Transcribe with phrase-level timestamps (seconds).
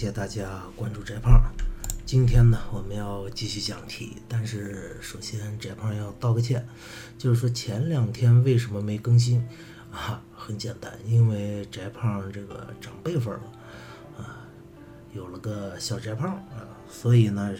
[0.00, 1.42] 谢大家关注翟胖。
[2.06, 6.66] 今天呢，我们要继续讲题，但是首先翟胖要道个歉，
[7.18, 9.46] 就是说前两天为什么没更新
[9.92, 10.22] 啊？
[10.34, 13.42] 很简单，因为翟胖这个长辈分了
[14.16, 14.48] 啊，
[15.12, 17.54] 有了个小翟胖啊，所以呢，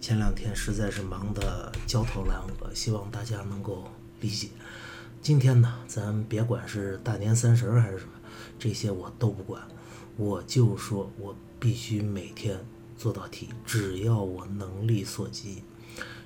[0.00, 3.88] 前两天实在是忙得焦头烂额，希望大家能够
[4.20, 4.48] 理解。
[5.22, 8.10] 今天呢，咱别管是大年三十还是什么，
[8.58, 9.62] 这些我都不管，
[10.18, 12.58] 我就说我必须每天
[12.96, 15.62] 做道题，只要我能力所及，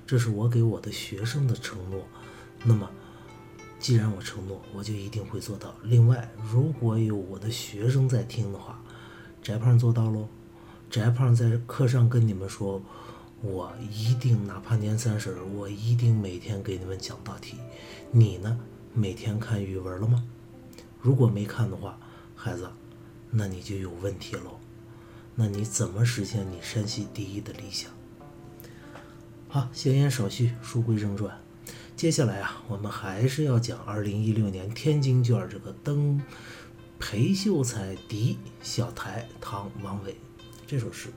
[0.07, 2.03] 这是我给我的学生的承诺。
[2.63, 2.89] 那么，
[3.79, 5.75] 既然我承诺，我就一定会做到。
[5.83, 8.81] 另外，如果有我的学生在听的话，
[9.43, 10.27] 翟胖做到喽。
[10.89, 12.81] 翟胖在课上跟你们说，
[13.41, 17.57] 我一定哪怕年三十，我一定每天给你们讲道题。
[18.09, 18.59] 你呢？
[18.91, 20.23] 每天看语文了吗？
[20.99, 21.99] 如果没看的话，
[22.35, 22.67] 孩子，
[23.35, 24.59] 那你就有问题喽。
[25.33, 27.89] 那你怎么实现你山西第一的理想？
[29.47, 31.35] 好，闲言少叙，书归正传。
[31.95, 36.21] 接下来啊，我们还是要讲二零一六年天津卷这个登
[36.99, 40.15] 裴秀才题小台唐王维
[40.67, 41.09] 这首诗。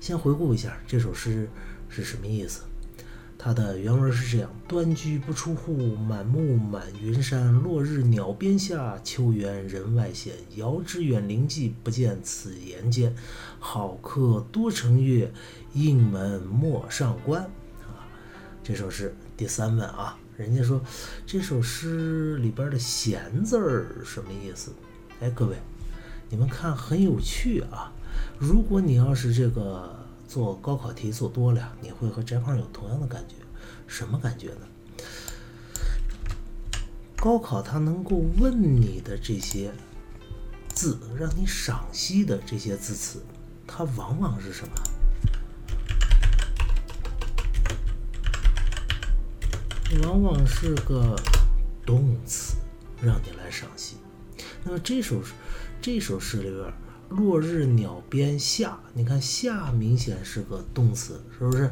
[0.00, 1.48] 先回顾一下这首诗
[1.88, 2.62] 是什么意思。
[3.44, 7.52] 它的原文是这样：端居不出户，满目满云山。
[7.52, 10.32] 落日鸟边下，秋园人外闲。
[10.54, 13.12] 遥知远邻际，不见此言间。
[13.58, 15.32] 好客多成月，
[15.72, 17.42] 应门莫上关。
[17.82, 18.06] 啊，
[18.62, 20.80] 这首诗第三问啊，人家说
[21.26, 24.72] 这首诗里边的“闲”字儿什么意思？
[25.20, 25.56] 哎，各位，
[26.30, 27.92] 你们看很有趣啊。
[28.38, 30.00] 如果你要是这个。
[30.32, 33.34] 做高考题做多了，你会和翟胖有同样的感觉，
[33.86, 34.66] 什么感觉呢？
[37.16, 39.70] 高考它能够问你的这些
[40.70, 43.22] 字，让你赏析的这些字词，
[43.66, 44.74] 它往往是什么？
[50.04, 51.14] 往往是个
[51.84, 52.56] 动词，
[53.02, 53.98] 让你来赏析。
[54.64, 55.22] 那么这首
[55.82, 56.72] 这首诗里边。
[57.12, 61.70] 落日鸟边下，你看下明显是个动词，是不是？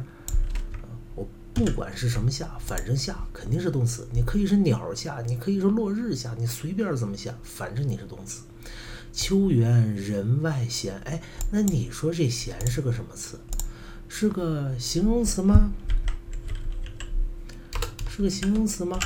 [1.15, 4.07] 我不管是什么下，反正下肯定是动词。
[4.13, 8.43] 你可以是鸟下，你可以是落日下，你随便怎么下，反正你是动词。
[9.11, 11.21] 秋园人外闲，哎，
[11.51, 13.39] 那你说这闲是个什么词？
[14.07, 15.71] 是个形容词吗？
[18.09, 18.97] 是个形容词吗？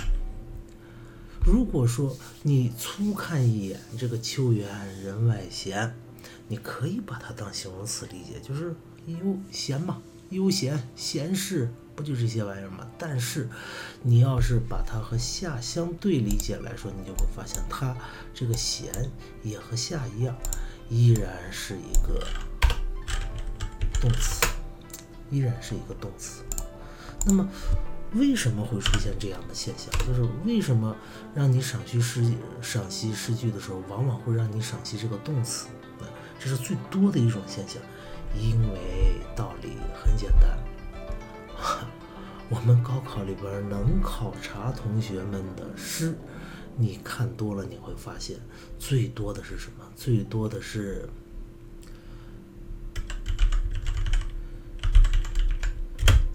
[1.45, 4.67] 如果说你粗看一眼这个秋园
[5.03, 5.95] 人外闲。
[6.47, 8.75] 你可以把它当形容词理解，就是
[9.07, 12.87] 悠闲嘛，悠闲闲适，不就这些玩意儿吗？
[12.97, 13.49] 但是，
[14.03, 17.95] 你要是把它和下相对理解来说，你就会发现它
[18.33, 19.11] 这个闲
[19.43, 20.35] 也和下一样，
[20.89, 22.25] 依然是一个
[23.99, 24.45] 动词，
[25.31, 26.43] 依然是一个动词。
[27.25, 27.49] 那么，
[28.13, 29.91] 为什么会出现这样的现象？
[30.07, 30.95] 就是为什么
[31.33, 32.23] 让你赏析诗
[32.61, 35.67] 赏析诗句的时候，往往会让你赏析这个动词？
[36.45, 37.81] 这是最多的一种现象，
[38.39, 40.55] 因为道理很简单，
[42.49, 46.15] 我们高考里边能考察同学们的诗，
[46.77, 48.37] 你看多了你会发现，
[48.77, 49.83] 最多的是什么？
[49.95, 51.09] 最多的是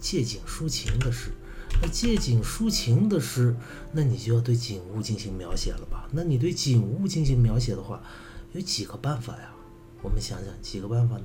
[0.01, 1.31] 借景抒情的诗。
[1.81, 3.55] 那借景抒情的诗，
[3.93, 6.09] 那你就要对景物进行描写了吧？
[6.11, 8.03] 那你对景物进行描写的话，
[8.51, 9.53] 有几个办法呀？
[10.03, 11.25] 我们想想几个办法呢？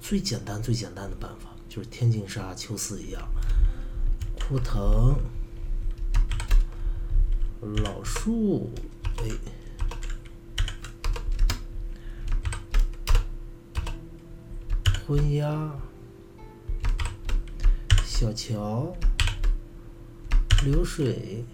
[0.00, 3.22] 最简单、最简单的办法就是天净沙、秋思一样，
[4.34, 5.16] 枯藤
[7.60, 8.72] 老树，
[9.18, 9.30] 哎，
[15.06, 15.72] 昏鸦，
[18.04, 18.92] 小桥，
[20.64, 21.44] 流水，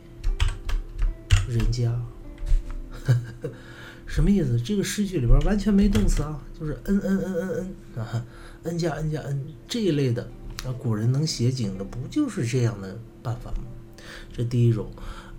[1.47, 1.91] 人家，
[3.05, 3.51] 呵呵。
[4.09, 4.59] 什么意思？
[4.59, 8.25] 这个诗句里边完全没动词啊，就是嗯嗯嗯嗯嗯啊
[8.63, 10.23] ，n 加 n 加 n 这一类的
[10.65, 13.65] 啊，古人能写景的不就是这样的办法吗？
[14.33, 14.91] 这第一种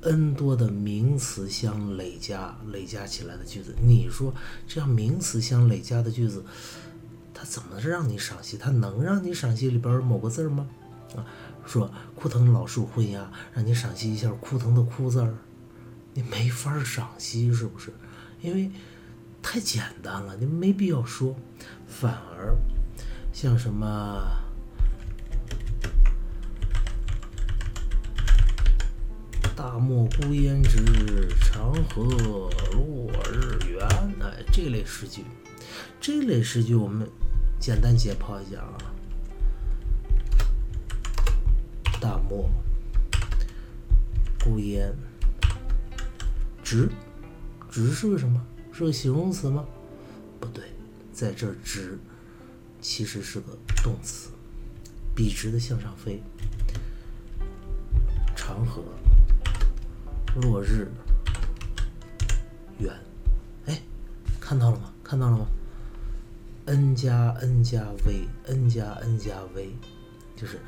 [0.01, 4.31] ，n 多的名词相累加累加起来的句子，你说
[4.67, 6.45] 这样名词相累加的句子，
[7.33, 8.55] 它怎么让你赏析？
[8.55, 10.69] 它能让你赏析里边某个字吗？
[11.15, 11.25] 啊，
[11.65, 15.33] 说枯藤老树昏鸦，让你赏析一下枯藤的枯字儿，
[16.13, 17.91] 你没法赏析，是不是？
[18.41, 18.71] 因为
[19.41, 21.35] 太简单了，你没必要说。
[21.87, 22.55] 反而
[23.33, 24.21] 像什么
[29.55, 32.03] 大漠孤烟直，长河
[32.73, 33.85] 落日圆。
[34.21, 35.23] 哎，这类诗句，
[35.99, 37.09] 这类诗句我们
[37.59, 38.77] 简单解剖一下啊。
[41.99, 42.49] 大漠
[44.41, 44.95] 孤烟
[46.63, 46.89] 直，
[47.79, 48.45] 直是个什么？
[48.73, 49.65] 是个形容词吗？
[50.37, 50.65] 不对，
[51.13, 51.97] 在这儿直
[52.81, 54.31] 其实是个动词，
[55.15, 56.21] 笔直的向上飞。
[58.35, 58.83] 长河
[60.41, 60.91] 落日
[62.79, 62.93] 圆，
[63.65, 63.81] 哎，
[64.41, 64.91] 看到了吗？
[65.01, 65.47] 看到了吗
[66.65, 69.69] ？n 加 n 加 v，n 加 n 加 v，
[70.35, 70.59] 就是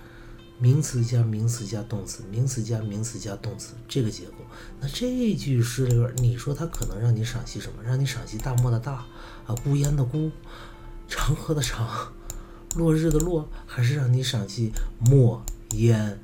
[0.62, 4.46] 名词加名词加动词，名词加名词加动词这个结构。
[4.80, 7.82] 那这句诗里边，你说它可能让你赏析什么？
[7.84, 9.04] 让你赏析大漠的大
[9.48, 10.30] 啊，孤烟的孤，
[11.08, 12.14] 长河的长，
[12.76, 16.20] 落日的落，还是让你赏析墨烟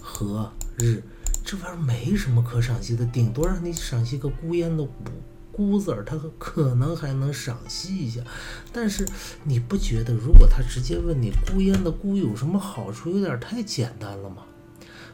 [0.00, 0.50] 和？
[0.78, 1.02] 日，
[1.44, 5.04] 这玩意儿没什么可赏析的，顶多让你赏析个孤烟的孤
[5.58, 8.20] 孤字儿，他可能还能赏析一下。
[8.72, 9.04] 但是
[9.42, 14.44] 你不觉得，如果他直接问你孤烟的孤有什么好处，有点太简单了吗？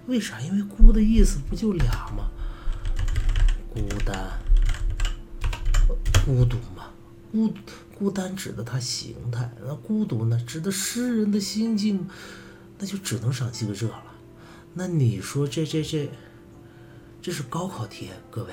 [0.07, 0.39] 为啥？
[0.43, 2.29] 因为孤的意思不就俩吗？
[3.73, 4.39] 孤单、
[6.27, 6.91] 孤独嘛。
[7.33, 7.51] 孤
[7.99, 12.07] 孤单指的它形态，那孤独呢，指的诗人的心境，
[12.79, 14.13] 那就只能赏析个这了。
[14.75, 16.11] 那你说这这这，
[17.23, 18.53] 这是高考题，各位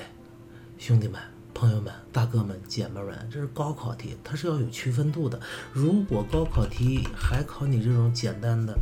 [0.78, 1.20] 兄弟们、
[1.62, 5.40] 朋友们、大哥们、姐妹们，这是高考题，它是要有区分度的。
[5.72, 8.76] 如果高考题还考你这种简单的，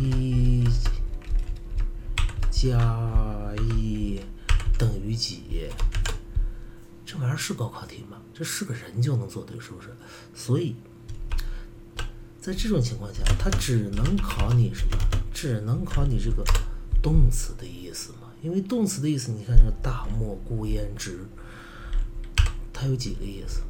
[0.00, 0.64] 一
[2.50, 4.18] 加一
[4.78, 5.68] 等于几，
[7.04, 8.16] 这玩意儿是高考题吗？
[8.32, 9.94] 这是个人就能做对，是不是？
[10.34, 10.74] 所以，
[12.40, 14.96] 在这种情况下，它只能考你什么？
[15.34, 16.42] 只能考你这个
[17.02, 18.32] 动词的意思嘛？
[18.40, 21.26] 因为动词的意思，你看这个“大漠孤烟直”，
[22.82, 23.62] 它有几个意思？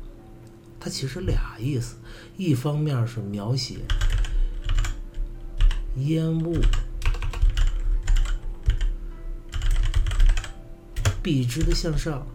[0.81, 1.97] 它其实俩意思，
[2.39, 3.77] 一方面是描写
[5.97, 6.57] 烟雾
[11.23, 12.27] 笔直的向上，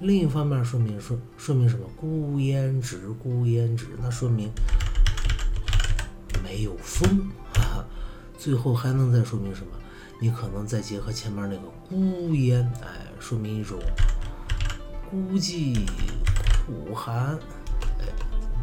[0.00, 1.86] 另一方面说明说说明什么？
[1.94, 4.50] 孤烟直，孤烟直，那说明
[6.42, 7.28] 没有风。
[8.38, 9.78] 最后还能再说明什么？
[10.18, 13.78] 你可能再结合前面那个孤烟，哎，说明一种
[15.12, 15.78] 孤寂、
[16.64, 17.38] 苦寒，
[18.00, 18.06] 哎，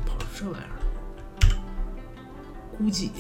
[0.04, 0.74] 跑这玩意儿，
[2.76, 3.12] 孤寂，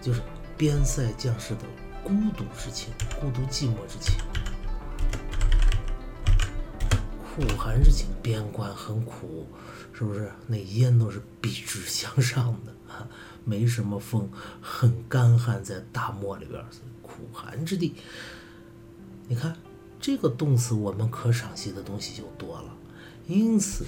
[0.00, 0.22] 就是
[0.56, 1.60] 边塞将士的
[2.02, 2.90] 孤独之情，
[3.20, 4.16] 孤独寂寞之情，
[7.20, 9.46] 苦寒之情，边关很苦，
[9.92, 10.32] 是不是？
[10.46, 13.06] 那烟都是笔直向上的啊。
[13.44, 14.26] 没什么风，
[14.62, 16.64] 很干旱，在大漠里边，
[17.02, 17.94] 苦寒之地。
[19.26, 19.54] 你看
[20.00, 22.74] 这个动词，我们可赏析的东西就多了。
[23.26, 23.84] 因此，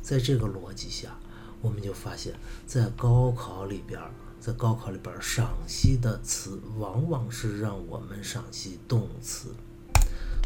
[0.00, 1.16] 在这个逻辑下，
[1.60, 2.34] 我们就发现，
[2.66, 4.00] 在高考里边，
[4.40, 9.54] 在高考里边赏析的词，往往是让我们赏析动词。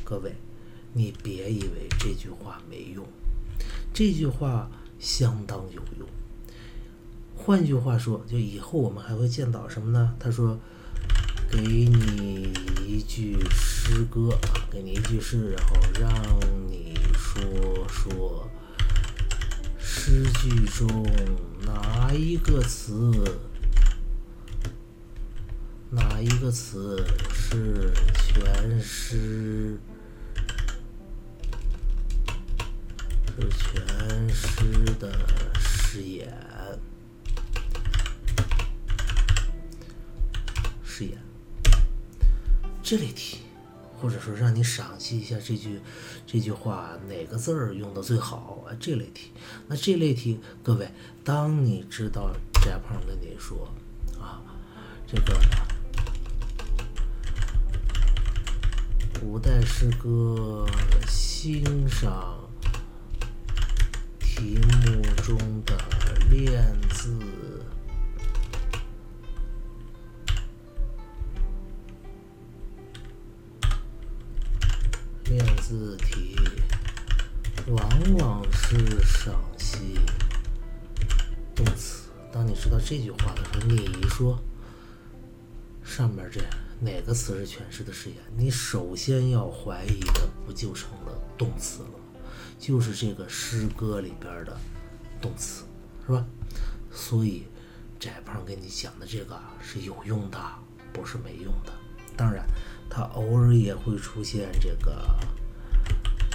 [0.05, 0.35] 各位，
[0.93, 3.07] 你别以为这句话没用，
[3.95, 6.07] 这句话相当有用。
[7.35, 10.15] 换句话说，就以后我们还会见到什么呢？
[10.19, 10.59] 他说
[11.51, 12.53] ：“给你
[12.87, 14.39] 一句诗歌，
[14.71, 16.11] 给你一句诗，然后让
[16.69, 18.51] 你说说
[19.79, 21.07] 诗句中
[21.65, 23.25] 哪一个词，
[25.91, 29.79] 哪一个词是全诗，
[33.37, 35.11] 是全诗的
[35.59, 36.33] 诗眼。”
[40.85, 41.19] 试验
[42.89, 43.39] 这类题，
[44.01, 45.81] 或者说让你赏析一下这句
[46.25, 48.71] 这句话哪个字儿用的最好啊？
[48.79, 49.33] 这类题，
[49.67, 50.89] 那这类题，各位，
[51.25, 52.31] 当你知道
[52.63, 53.69] 翟胖跟你说
[54.21, 54.39] 啊，
[55.05, 55.37] 这个
[59.21, 60.65] 古代诗歌
[61.09, 62.39] 欣赏
[64.21, 65.77] 题目中的
[66.31, 67.19] 练字。
[75.37, 76.35] 练字题
[77.67, 80.01] 往往是赏析
[81.55, 82.09] 动词。
[82.33, 84.39] 当你知道这句话的时候，你说
[85.85, 86.41] 上面这
[86.81, 88.17] 哪个词是诠释的誓言？
[88.35, 91.95] 你首先要怀疑的不就成了动词了吗？
[92.59, 94.59] 就是这个诗歌里边的
[95.21, 95.65] 动词，
[96.07, 96.25] 是吧？
[96.91, 97.47] 所以
[98.01, 100.39] 翟胖给你讲的这个是有用的，
[100.95, 101.75] 不是没用的。
[102.17, 102.47] 当然，
[102.89, 105.05] 它偶尔也会出现这个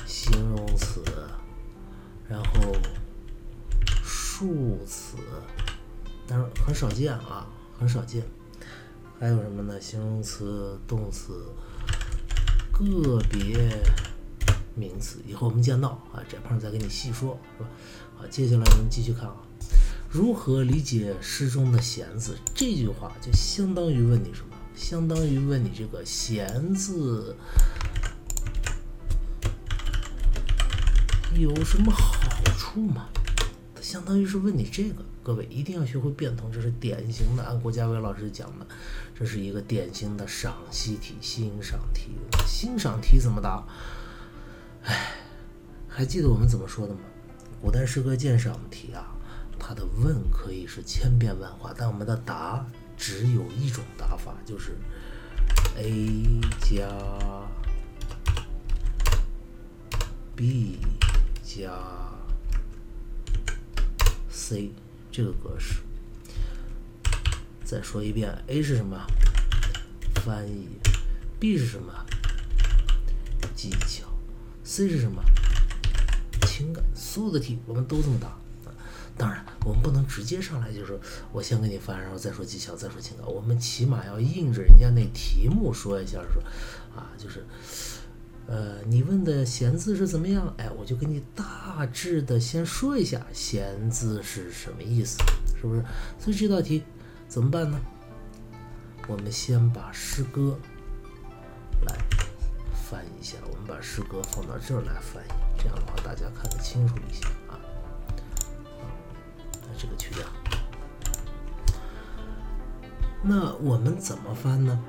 [0.05, 1.03] 形容词，
[2.27, 2.75] 然后
[4.03, 5.17] 数词，
[6.27, 7.47] 但是很少见啊，
[7.79, 8.23] 很少见。
[9.19, 9.79] 还有什么呢？
[9.79, 11.45] 形容词、动词、
[12.71, 13.69] 个别
[14.75, 15.19] 名词。
[15.27, 17.69] 以后我们见到啊，这胖再给你细说，是吧？
[18.17, 19.35] 好，接下来我们继续看啊。
[20.09, 22.35] 如何理解诗中的“闲”字？
[22.53, 24.50] 这句话就相当于问你什么？
[24.81, 27.35] 相当于问你这个“闲”字
[31.35, 33.07] 有什么好处吗？
[33.75, 35.05] 它相当于是问你这个。
[35.23, 38.65] 各位一定要学会变通，这是典型的，按国家伟老师讲的，
[39.17, 42.09] 这是一个典型的赏析题、欣赏题。
[42.47, 43.63] 欣赏题怎么答？
[44.83, 45.13] 哎，
[45.87, 47.01] 还记得我们怎么说的吗？
[47.61, 49.15] 古代诗歌鉴赏题啊。
[49.59, 52.65] 它的问可以是千变万化，但我们的答
[53.01, 54.77] 只有一种答法，就是
[55.75, 56.87] a 加
[60.35, 60.77] b
[61.43, 61.71] 加
[64.29, 64.71] c
[65.11, 65.81] 这个格式。
[67.65, 68.95] 再说一遍，a 是什么？
[70.23, 70.67] 翻译。
[71.39, 71.91] b 是什么？
[73.55, 74.05] 技巧。
[74.63, 75.23] c 是什么？
[76.45, 76.85] 情感。
[76.93, 78.37] 所有的题我们都这么答。
[79.17, 80.99] 当然，我们不能直接上来就说，
[81.31, 83.25] 我先给你翻，然后再说技巧，再说情感。
[83.27, 86.41] 我们起码要应着人家那题目说一下，说，
[86.95, 87.45] 啊，就是，
[88.47, 90.51] 呃，你问的闲字是怎么样？
[90.57, 95.17] 哎，我就给你大致的先说一下闲字是什么意思，
[95.59, 95.83] 是不是？
[96.17, 96.83] 所以这道题
[97.27, 97.79] 怎么办呢？
[99.07, 100.57] 我们先把诗歌
[101.85, 101.95] 来
[102.89, 107.60] 翻一下，我们把诗歌放到这儿来翻译，这样的话大家看得清楚一些啊。
[109.81, 110.23] 这个去掉。
[113.23, 114.79] 那我们怎么翻呢？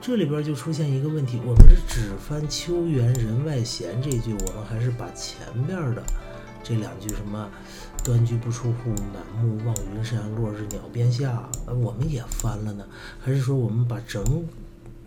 [0.00, 6.02] 这里边就出现一个问题：我们是只翻“秋园人外闲”这句，我们还是把前边的
[6.62, 7.50] 这两句什么
[8.04, 12.86] “端居不出户，满目望云山，落日鸟边下”，我们也翻了呢？
[13.18, 14.46] 还是说我们把整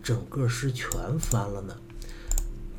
[0.02, 1.76] 整个诗全翻了呢？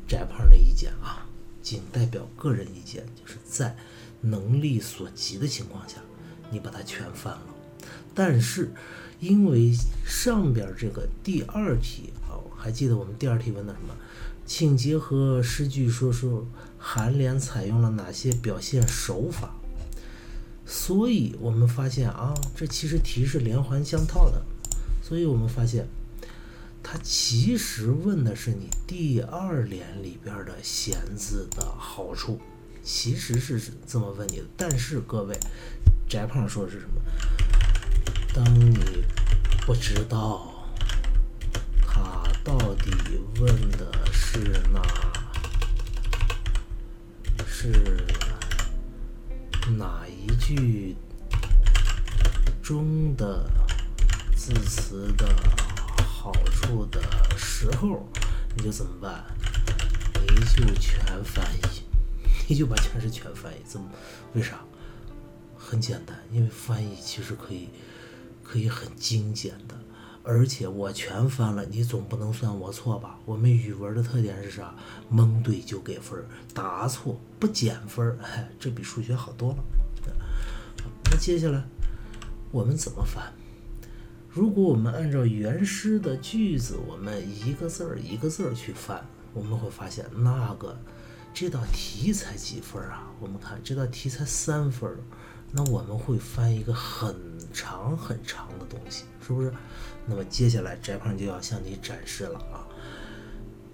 [0.06, 1.26] 翟胖的意见啊，
[1.62, 3.76] 仅代表个人意见，就是在
[4.20, 5.96] 能力所及的情况下。
[6.50, 7.42] 你把它全翻了，
[8.14, 8.72] 但是
[9.20, 9.72] 因为
[10.04, 13.94] 上边这个第二题啊，还记得我们第二题问的什么？
[14.46, 16.44] 请结合诗句说说
[16.82, 19.54] 颔联采用了哪些表现手法。
[20.66, 24.42] 所以我们发现啊，这其实题是连环相套的。
[25.02, 25.86] 所以我们发现，
[26.82, 32.40] 它其实问的是你第二联里边的“闲”字的好处，
[32.82, 34.44] 其实是这么问你的。
[34.56, 35.38] 但是各位。
[36.10, 37.00] 翟胖说的是什么？
[38.34, 39.04] 当你
[39.64, 40.52] 不知道
[41.86, 42.90] 他到底
[43.38, 44.82] 问的是哪，
[47.46, 48.04] 是
[49.78, 50.96] 哪一句
[52.60, 53.48] 中的
[54.34, 55.28] 字词的
[56.04, 57.00] 好处的
[57.36, 58.04] 时候，
[58.56, 59.24] 你就怎么办？
[60.28, 61.84] 你就全翻译，
[62.48, 63.62] 你就把全是全翻译。
[63.64, 63.88] 怎么？
[64.34, 64.58] 为啥？
[65.70, 67.68] 很简单，因为翻译其实可以，
[68.42, 69.78] 可以很精简的，
[70.24, 73.16] 而且我全翻了，你总不能算我错吧？
[73.24, 74.74] 我们语文的特点是啥？
[75.08, 76.18] 蒙对就给分，
[76.52, 79.58] 答错不减分，哎， 这比数学好多了。
[81.04, 81.62] 那接下来
[82.50, 83.32] 我们怎么翻？
[84.28, 90.76] 如果我们按照原诗的句子，我们一个字儿一个字儿去翻，我们会发现那个
[91.32, 93.06] 这道题才几分啊？
[93.20, 94.90] 我们看这道题才三分。
[95.52, 97.14] 那我们会翻一个很
[97.52, 99.52] 长很长的东西，是不是？
[100.06, 102.62] 那么接下来翟胖就要向你展示了啊，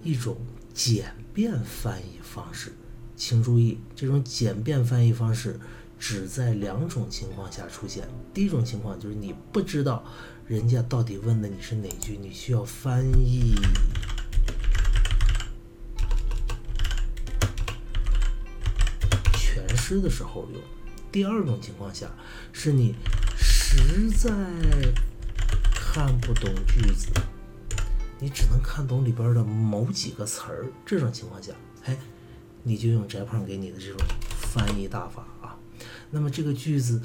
[0.01, 0.35] 一种
[0.73, 2.73] 简便翻译方式。
[3.15, 5.59] 请注意，这种简便翻译方式
[5.99, 8.07] 只在两种情况下出现。
[8.33, 10.03] 第一种情况就是你不知道
[10.47, 13.55] 人家到底问的你是哪句，你需要翻译
[19.33, 20.61] 全诗的时候用。
[21.11, 22.07] 第二种情况下，
[22.51, 22.93] 是你
[23.37, 24.29] 实在
[25.73, 27.09] 看不懂句子，
[28.19, 30.65] 你只能看懂里边的某几个词儿。
[30.85, 31.53] 这种情况下，
[31.85, 31.97] 哎，
[32.63, 33.97] 你就用翟胖给你的这种
[34.39, 35.57] 翻译大法啊。
[36.11, 37.01] 那么这个句子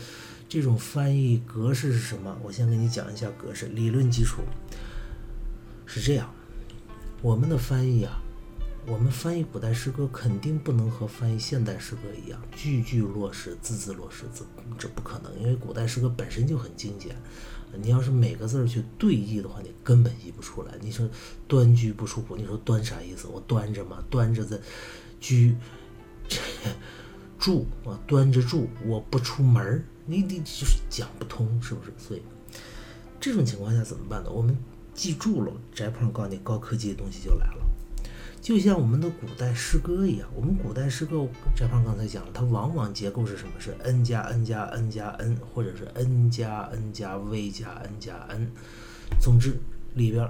[0.49, 2.37] 这种翻译格式是什么？
[2.43, 3.67] 我先给你讲一下格式。
[3.67, 4.43] 理论基础
[5.87, 6.33] 是这样，
[7.23, 8.21] 我们的翻译啊，
[8.85, 14.45] 我们翻译古代诗歌肯定不能和翻译现代诗歌一样，句句落实，字字落实，字
[14.77, 17.15] 这不可能，因为古代诗歌本身就很精简。
[17.81, 20.75] 你要是每个字儿去对译的话，你根本译不出来。
[20.81, 21.09] 你说
[21.47, 23.29] 端居不出户，你说端啥意思？
[23.29, 24.59] 我端着嘛，端着在
[25.21, 25.57] 居
[27.39, 31.93] 住啊，端着住，我不出门儿，你你就是讲不通，是不是？
[31.97, 32.23] 所以
[33.21, 34.31] 这种情况下怎么办呢？
[34.31, 34.59] 我们
[34.93, 37.72] 记住了，翟鹏告诉你，高科技的东西就来了。
[38.43, 43.53] 就像我们的古代诗歌一样，我们古代诗歌，翟胖刚才讲了，它往往结构是什么？
[43.61, 48.17] 是 n 加 n 加 n 加 n，或者是 n 加 n 加 v 加 n 加
[48.29, 48.51] n。
[49.21, 49.57] 总之
[49.95, 50.29] 里边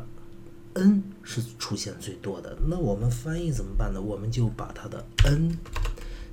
[0.74, 2.54] n 是出现最多的。
[2.68, 3.98] 那我们翻译怎么办呢？
[3.98, 5.56] 我们就把它的 n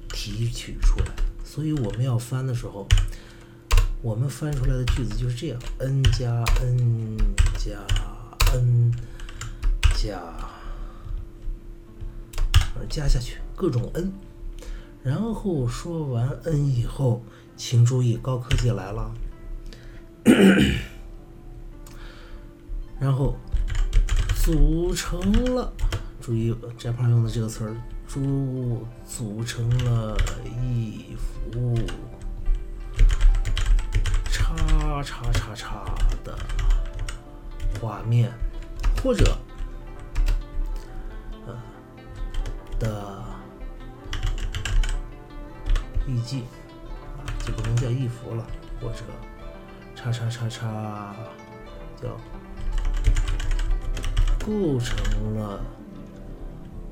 [0.09, 1.15] 提取出来。
[1.45, 2.85] 所以我们要翻的时候，
[4.01, 7.17] 我们翻出来的句子就是这样：n 加 n
[7.57, 7.79] 加
[8.53, 8.91] n
[9.95, 10.48] 加。
[12.87, 14.13] 加下去各种 n，
[15.03, 17.23] 然后说完 n 以后，
[17.57, 19.13] 请注意高科技来了，
[22.99, 23.35] 然后
[24.43, 25.19] 组成
[25.55, 25.73] 了，
[26.21, 27.75] 注意翟胖用的这个词儿，
[28.07, 31.77] 组组成了一幅
[34.31, 35.85] 叉叉叉叉
[36.23, 36.37] 的
[37.79, 38.31] 画面，
[39.03, 39.37] 或者。
[42.79, 43.23] 的
[46.07, 46.43] 意境
[47.17, 48.45] 啊，就不能叫一幅了，
[48.81, 49.03] 或者
[49.95, 51.15] 叉叉叉叉
[52.01, 52.17] 叫
[54.39, 55.61] 构成了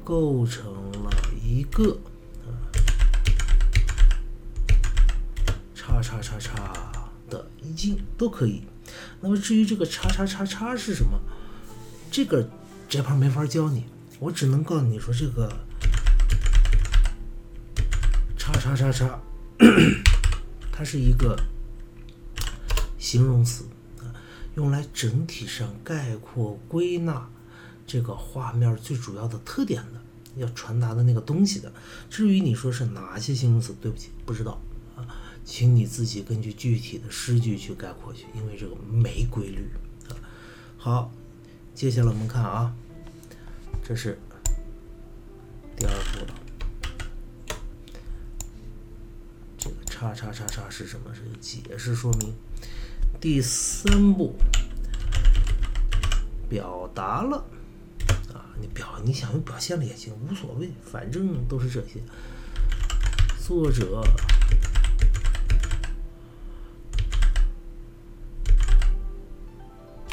[0.03, 1.09] 构成了
[1.41, 1.97] 一个
[2.43, 2.51] 啊
[5.73, 6.73] 叉叉叉叉
[7.29, 8.63] 的意境都可以。
[9.19, 11.19] 那么至于这个叉叉叉叉是什么，
[12.11, 12.47] 这个
[12.87, 13.85] 这盘没法教你，
[14.19, 15.51] 我只能告诉你说这个。
[18.67, 19.19] 叉叉叉，
[20.73, 21.39] 它是一个
[22.97, 23.63] 形容词，
[24.55, 27.29] 用来整体上概括归纳
[27.85, 30.01] 这个画面最主要的特点的，
[30.35, 31.71] 要传达的那个东西的。
[32.09, 34.59] 至于你说是哪些形容词，对不起，不知道
[34.97, 35.07] 啊，
[35.45, 39.69] 请你自己根据具体的诗句去概括去，因为这个没规律
[40.09, 40.11] 啊。
[40.77, 41.11] 好，
[41.73, 42.73] 接下来我们看啊，
[43.81, 44.19] 这是
[45.77, 46.46] 第二步了。
[49.99, 51.11] 叉叉叉叉是什么？
[51.11, 52.31] 是解释说明。
[53.19, 54.35] 第三步，
[56.47, 57.37] 表达了
[58.31, 61.99] 啊，你表你想用表现了也行，无所谓，反正都是这些。
[63.39, 64.03] 作者，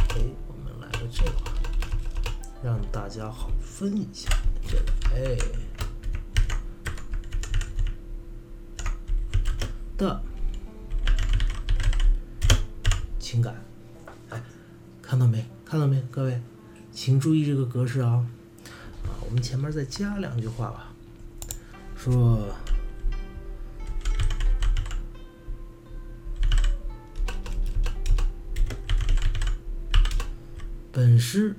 [0.08, 0.16] 哎，
[0.48, 1.32] 我们来个这个，
[2.62, 4.30] 让大家好分一下
[4.66, 5.36] 这个，哎。
[9.96, 10.22] 的
[13.18, 13.54] 情感，
[14.30, 14.42] 哎，
[15.00, 15.44] 看到没？
[15.64, 16.02] 看到没？
[16.10, 16.40] 各位，
[16.92, 18.26] 请注意这个格式啊！
[19.04, 20.92] 啊，我们前面再加两句话吧，
[21.96, 22.54] 说
[30.92, 31.56] 本诗。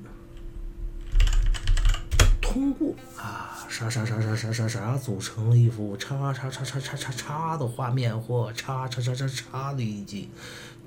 [3.17, 10.29] 啊，啥啥啥啥啥啥啥组成了一幅叉叉叉叉叉叉叉的画面或叉叉叉叉叉的意境，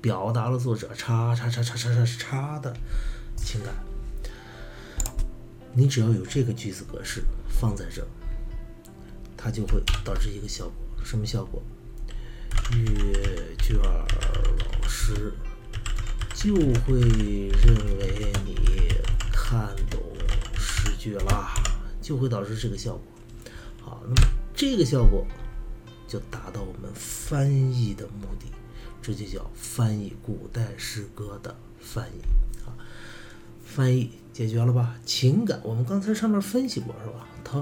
[0.01, 2.75] 表达了作者叉叉叉叉叉叉叉的
[3.35, 3.73] 情感。
[5.73, 8.05] 你只要有这个句子格式放在这，
[9.35, 10.73] 它就会导致一个效果，
[11.03, 11.61] 什么效果？
[12.71, 15.33] 阅卷老师
[16.35, 18.55] 就会认为你
[19.31, 19.99] 看懂
[20.55, 20.91] 诗。
[20.99, 21.53] 句啦，
[22.09, 23.03] 就会导致这个效果。
[23.83, 25.23] 好，那么这个效果
[26.07, 28.47] 就达到我们翻译的目的，
[28.99, 32.73] 这就叫翻译古代诗歌的翻译啊。
[33.63, 34.95] 翻译解决了吧？
[35.05, 37.27] 情感，我们刚才上面分析过是吧？
[37.43, 37.59] 陶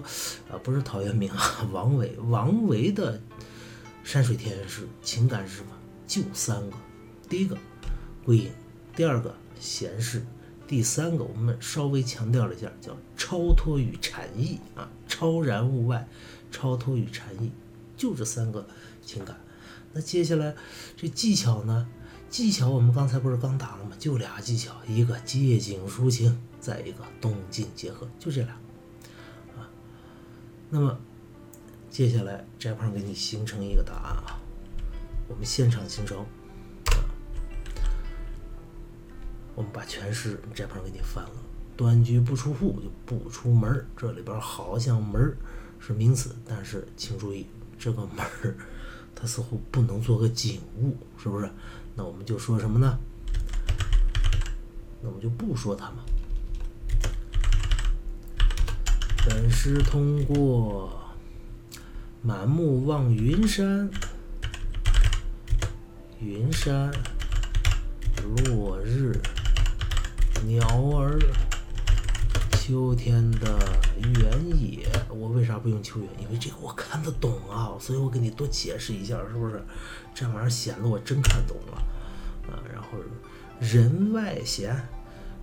[0.49, 3.21] 啊，不是陶渊明啊，王维，王维的
[4.05, 5.71] 山水田园诗情感是什么？
[6.07, 6.77] 就三个，
[7.27, 7.57] 第一个
[8.23, 8.51] 归隐，
[8.95, 10.25] 第二个闲适。
[10.67, 16.05] 第三个，我们稍微强调了一下，叫超脱与禅意啊，超然物外，
[16.51, 17.49] 超脱与禅意，
[17.95, 18.67] 就这三个
[19.01, 19.39] 情感。
[19.93, 20.53] 那接下来
[20.97, 21.87] 这技巧呢？
[22.29, 23.91] 技巧我们刚才不是刚打了吗？
[23.97, 28.51] 就俩技巧，一个借景抒情，再一个动静结合，就这俩
[29.55, 29.69] 啊。
[30.69, 30.99] 那么
[31.89, 34.37] 接下来翟胖给你形成一个答案啊，
[35.29, 36.25] 我们现场形成。
[39.57, 41.31] 我们把全诗这盘给你翻了，
[41.75, 43.83] 端居不出户就不出门。
[43.97, 45.35] 这里边好像门
[45.79, 47.47] 是名词，但是请注意，
[47.79, 48.55] 这个门儿
[49.15, 51.49] 它似乎不能做个景物，是不是？
[51.95, 52.99] 那我们就说什么呢？
[55.01, 56.03] 那我们就不说它嘛。
[59.25, 61.01] 本诗通过
[62.21, 63.89] 满目望云山，
[66.19, 66.91] 云山
[68.45, 69.19] 落日
[70.45, 70.65] 鸟
[70.97, 71.19] 儿，
[72.59, 73.59] 秋天的
[74.19, 74.87] 原野。
[75.09, 76.09] 我为啥不用秋原？
[76.21, 79.61] 因为这个我看得懂啊，所以我给你多解释一下，是不是？
[80.13, 81.77] 这玩意儿显得我真看懂了
[82.49, 82.59] 啊。
[82.71, 82.89] 然后
[83.59, 84.69] 人外闲，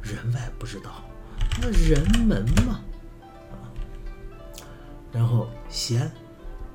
[0.01, 1.05] 人外不知道，
[1.61, 2.81] 那人门嘛。
[5.13, 6.11] 然后闲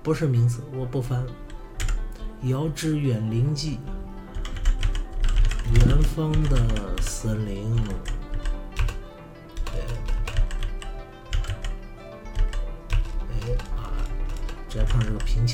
[0.02, 1.26] 不是名词，我不翻。
[2.44, 3.80] 遥知远灵际，
[5.74, 6.89] 远方的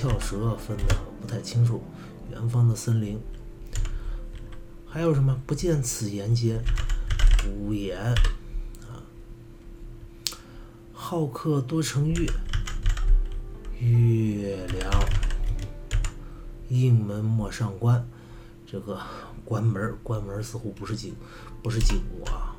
[0.05, 1.81] 这个平翘舌分的不太清楚。
[2.29, 3.19] 远方的森林，
[4.85, 5.35] 还有什么？
[5.47, 6.63] 不见此言间，
[7.49, 9.01] 无言啊。
[10.93, 12.31] 好客多成月。
[13.79, 14.91] 月亮，
[16.69, 18.07] 应门莫上关。
[18.67, 18.99] 这个
[19.43, 21.15] 关门关门似乎不是景，
[21.63, 22.55] 不是景物啊。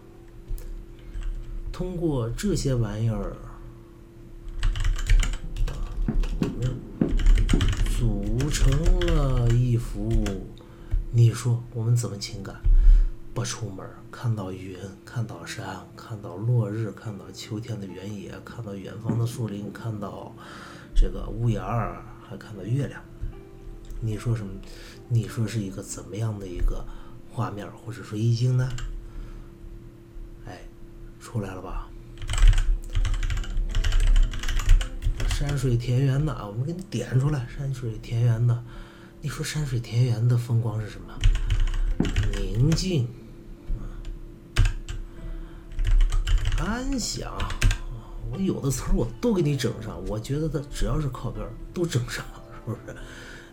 [1.73, 3.37] 通过这些玩意儿，
[7.99, 10.11] 组成了一幅。
[11.13, 12.57] 你说我们怎么情感？
[13.35, 20.35] 不出门，看到云，看到山，看到落日，看到秋天的原野，看到远方的树林，看到。
[20.95, 22.99] 这个屋檐儿还看到月亮，
[24.01, 24.51] 你说什么？
[25.11, 26.83] 你说是一个怎么样的一个
[27.31, 28.67] 画面或者说意境呢？
[30.47, 30.63] 哎，
[31.21, 31.91] 出来了吧？
[35.39, 37.47] 山水田园的啊，我们给你点出来。
[37.55, 38.65] 山水田园的，
[39.21, 41.15] 你说山水田园的风光是什么？
[42.33, 43.07] 宁静，
[46.59, 47.37] 安详。
[48.33, 52.25] 我有的词儿我都给你整上，我觉得它只要是靠边都整上，
[52.65, 52.97] 是不是？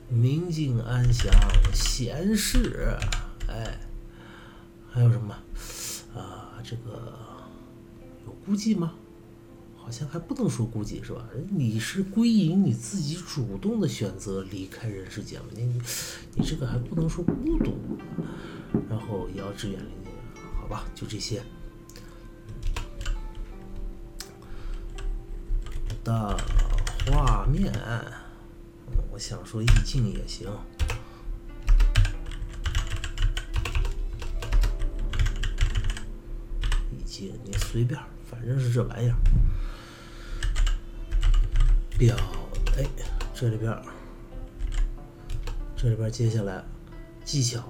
[0.08, 1.34] 宁静安详，
[1.74, 2.98] 闲适，
[3.50, 3.78] 哎，
[4.89, 5.36] 还有什么？
[6.15, 7.13] 啊，这个
[8.26, 8.93] 有孤寂吗？
[9.84, 11.28] 好像还不能说孤寂，是吧？
[11.50, 15.48] 你是归隐，你自己主动的选择离开人世间嘛？
[15.54, 15.82] 你
[16.36, 17.78] 你这个还不能说孤独。
[18.89, 20.10] 然后遥知远离，
[20.60, 21.43] 好吧，就这些。
[26.04, 26.38] 的
[27.06, 27.72] 画面，
[29.12, 30.48] 我想说意境也行。
[36.91, 39.15] 意境你随便，反正是这玩意儿。
[41.97, 42.15] 表，
[42.77, 42.86] 哎，
[43.34, 43.71] 这里边，
[45.75, 46.63] 这里边接下来
[47.23, 47.62] 技巧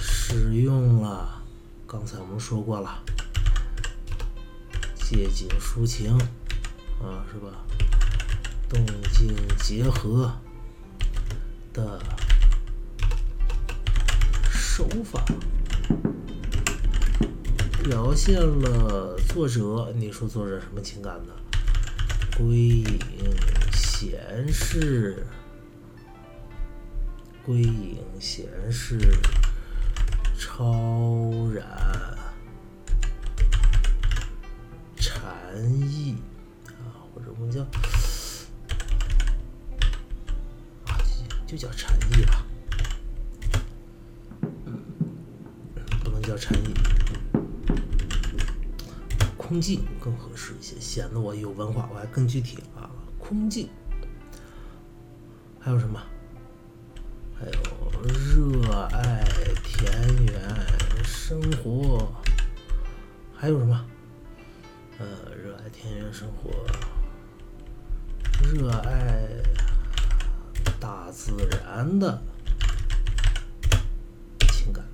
[0.00, 1.42] 使用了，
[1.86, 3.02] 刚才我们说过了，
[4.94, 6.18] 借景抒情。
[7.00, 7.64] 啊，是吧？
[8.68, 10.32] 动静结合
[11.72, 12.02] 的
[14.50, 15.24] 手法，
[17.84, 21.32] 表现了作者，你说作者什么情感呢？
[22.38, 23.04] 归隐
[23.72, 25.26] 闲适，
[27.44, 28.96] 归隐闲适，
[30.38, 31.66] 超然，
[34.96, 35.20] 禅
[35.82, 36.16] 意
[36.68, 37.26] 啊，或者。
[37.36, 37.60] 我们叫
[40.86, 40.96] 啊，
[41.44, 42.46] 就叫禅意吧，
[46.04, 46.74] 不能叫禅意，
[49.48, 52.90] 空镜更合适一些，显得我有文化，我还更具体啊。
[53.18, 53.70] 空镜，
[55.58, 55.98] 还有什么？
[57.40, 57.52] 还有
[58.02, 59.24] 热爱
[59.64, 59.90] 田
[60.26, 60.56] 园
[61.02, 62.12] 生活，
[63.34, 63.86] 还有什么？
[64.98, 66.50] 呃，热爱田园生活。
[68.52, 69.26] 热爱
[70.78, 72.22] 大自然的
[74.52, 74.84] 情感，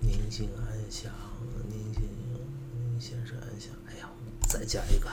[0.00, 1.12] 宁静安详，
[1.68, 2.05] 宁静
[3.06, 3.70] 先生安详。
[3.86, 4.08] 哎呀，
[4.48, 5.06] 再加一个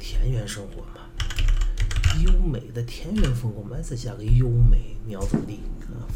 [0.00, 1.06] 田园生活嘛，
[2.24, 5.60] 优美的田园风光嘛，再加个优美，你要怎么地？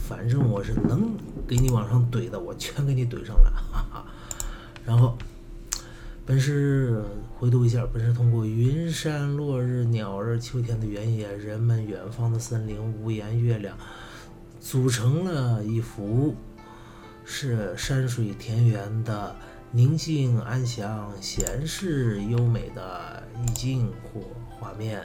[0.09, 1.17] 反正我是能
[1.47, 4.05] 给你往上怼的，我全给你怼上来，哈哈。
[4.85, 5.17] 然后。
[6.29, 7.05] 本是
[7.39, 13.79] 回读一下，本是通过云山、落日、鸟儿、秋天的原野、人们、远方的森林、屋檐、月亮，
[14.61, 16.35] 组成了一幅
[17.27, 19.37] 是山水田园的
[19.73, 25.05] 宁静安详、闲适优美的意境或画面。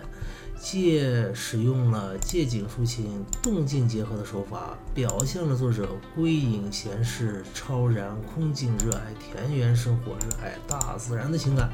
[0.63, 11.71] 借使用了借景抒情、动静结合的手法，表现了作者归隐闲适、超然空静、热爱田园生活、热爱大自然的情感。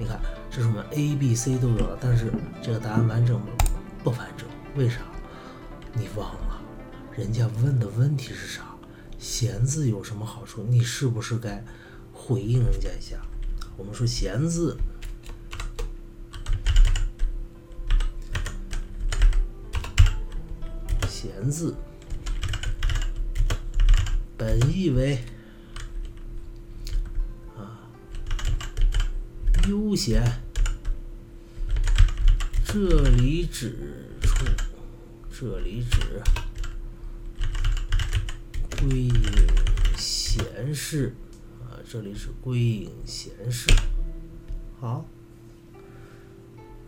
[0.00, 0.18] 你看，
[0.50, 3.46] 这是我们 A、B、C 都有了，但是这个答案完整吗？
[4.02, 4.48] 不完整。
[4.74, 4.98] 为啥？
[5.92, 6.60] 你忘了，
[7.16, 8.62] 人家问的问题是啥？
[9.18, 10.64] 闲字有什么好处？
[10.68, 11.64] 你是不是该
[12.12, 13.20] 回应人家一下？
[13.76, 14.76] 我们说闲字。
[21.08, 21.74] 闲字，
[24.36, 25.18] 本意为
[27.56, 27.90] 啊
[29.68, 30.22] 悠闲，
[32.64, 34.44] 这里指出，
[35.28, 36.22] 这里指
[38.80, 39.12] 归隐
[39.96, 41.14] 闲适
[41.62, 43.70] 啊，这里是归隐闲适，
[44.80, 45.04] 好，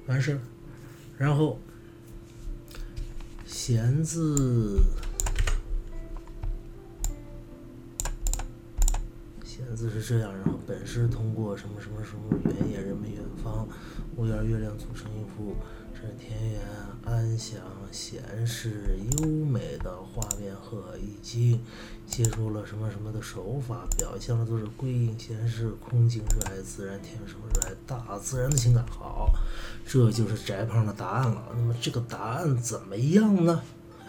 [0.06, 0.40] 完事儿，
[1.18, 1.58] 然后。
[3.46, 4.80] 闲字，
[9.44, 13.68] 闲字是这样，然后本是通过什么什么什么原野、人们、远方、
[14.16, 15.54] 屋檐、月亮组成一幅
[16.00, 16.60] 这田园
[17.04, 17.60] 安详、
[17.92, 21.60] 闲适、优美的画面和意境，
[22.06, 28.84] 借助了什么什么的手法，表现了都是归隐闲适、空静、热爱自然、田园生活、热爱大自然的情感。
[28.86, 29.30] 好。
[29.86, 31.48] 这就是翟胖的答案了。
[31.52, 33.60] 那么这个答案怎么样呢？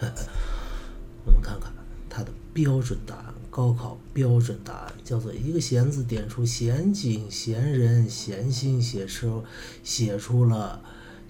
[1.26, 1.72] 我们看看
[2.08, 9.44] 它的标准答案，高考标准答案叫做一个闲字点出闲景、闲人、闲心，写出
[9.82, 10.80] 写出了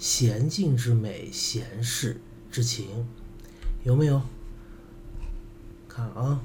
[0.02, 3.06] 闲静之美、闲适之情，
[3.84, 4.20] 有没有？
[5.88, 6.42] 看啊，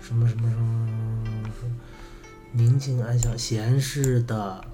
[0.00, 1.76] 什么什么什么，
[2.50, 4.64] 宁静安详、闲适的。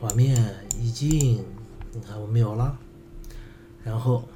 [0.00, 1.44] 画面意境，
[1.92, 2.76] 你看我们有了，
[3.84, 4.28] 然后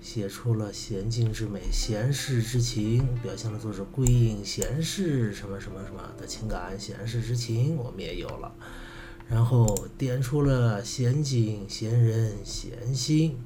[0.00, 8.54] 写出了娴静之美、闲适之情，表现了作者归隐闲适什么什么什么的情感、闲适之情，我们也有了，
[9.28, 13.36] 然后点出了闲景、闲人、闲心。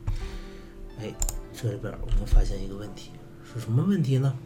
[0.99, 1.15] 哎，
[1.53, 3.11] 这里边我们发现一个问题，
[3.45, 4.37] 是什么问题呢？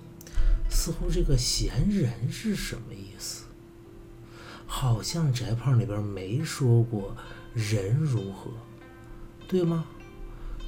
[0.70, 3.44] 似乎这个闲人是什么意思？
[4.66, 7.16] 好像翟胖里边没说过
[7.54, 8.50] 人如何，
[9.48, 9.84] 对吗？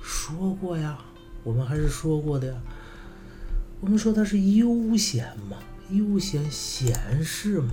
[0.03, 0.98] 说过呀，
[1.44, 2.61] 我们还是说过的呀。
[3.81, 5.59] 我们说他是悠闲嘛，
[5.90, 7.70] 悠闲闲适嘛。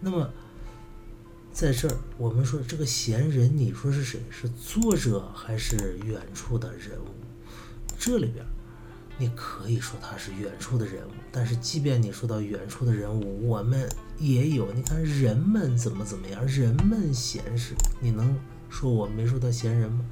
[0.00, 0.32] 那么
[1.52, 4.20] 在这儿，我们说这个闲人，你说是谁？
[4.30, 7.08] 是作者还是远处的人物？
[7.98, 8.44] 这里边。
[9.18, 13.86] 你可以说他是远处的人物，但是即便你说到远处的人物，我们
[14.18, 14.72] 也有。
[14.72, 18.34] 你看人们怎么怎么样，人们闲适，你能
[18.70, 20.06] 说我没说他闲人吗？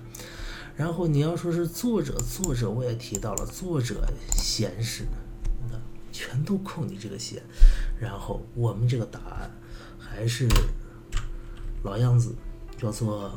[0.77, 5.05] 然后你要说是作者，作者我也提到了，作者闲适，
[5.65, 5.81] 你看
[6.13, 7.43] 全都扣你这个闲。
[7.99, 9.51] 然后我们这个答案
[9.99, 10.47] 还是
[11.83, 12.35] 老样子，
[12.77, 13.33] 叫做。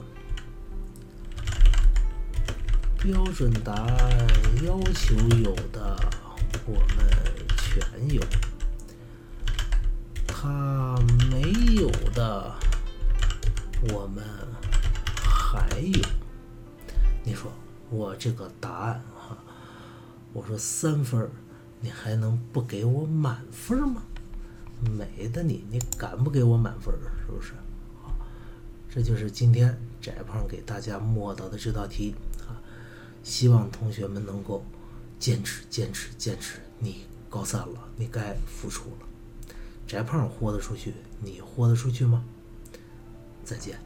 [3.03, 4.27] 标准答案
[4.63, 5.97] 要求有的
[6.67, 7.09] 我们
[7.57, 8.21] 全有，
[10.27, 10.95] 他
[11.31, 11.41] 没
[11.73, 12.53] 有的
[13.91, 14.23] 我们
[15.17, 15.99] 还有。
[17.23, 17.51] 你说
[17.89, 19.35] 我这个答案哈，
[20.31, 21.27] 我说三分
[21.79, 24.03] 你还能不给我满分吗？
[24.79, 26.93] 没的你，你敢不给我满分
[27.25, 27.53] 是不是？
[28.93, 32.59] 这就是今天翟胖给大家默到的这道题啊。
[33.23, 34.65] 希望同学们能够
[35.17, 36.59] 坚持、坚持、坚持。
[36.77, 39.55] 你高三了，你该付出了。
[39.87, 42.25] 翟胖豁得出去，你豁得出去吗？
[43.45, 43.79] 再见。